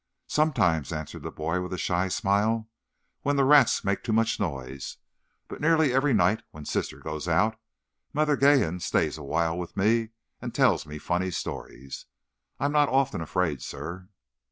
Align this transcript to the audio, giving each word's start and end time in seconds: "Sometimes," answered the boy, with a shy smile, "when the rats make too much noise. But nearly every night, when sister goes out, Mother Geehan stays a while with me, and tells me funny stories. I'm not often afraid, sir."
"Sometimes," 0.25 0.91
answered 0.91 1.21
the 1.21 1.29
boy, 1.31 1.61
with 1.61 1.71
a 1.73 1.77
shy 1.77 2.07
smile, 2.07 2.67
"when 3.21 3.35
the 3.35 3.43
rats 3.43 3.83
make 3.83 4.01
too 4.01 4.11
much 4.11 4.39
noise. 4.39 4.97
But 5.47 5.61
nearly 5.61 5.93
every 5.93 6.11
night, 6.11 6.41
when 6.49 6.65
sister 6.65 6.97
goes 6.97 7.27
out, 7.27 7.55
Mother 8.11 8.35
Geehan 8.35 8.79
stays 8.81 9.19
a 9.19 9.23
while 9.23 9.55
with 9.59 9.77
me, 9.77 10.09
and 10.41 10.55
tells 10.55 10.87
me 10.87 10.97
funny 10.97 11.29
stories. 11.29 12.07
I'm 12.59 12.71
not 12.71 12.89
often 12.89 13.21
afraid, 13.21 13.61
sir." 13.61 14.09